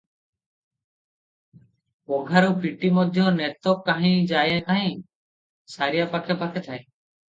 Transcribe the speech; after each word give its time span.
ପଘାରୁ 2.13 2.51
ଫିଟି 2.65 2.93
ମଧ୍ୟ 2.97 3.29
ନେତ 3.39 3.77
କାହିଁ 3.93 4.17
ଯାଏ 4.35 4.61
ନାହିଁ, 4.75 5.01
ସାରିଆ 5.79 6.13
ପାଖେ 6.19 6.43
ପାଖେ 6.47 6.69
ଥାଏ। 6.71 6.87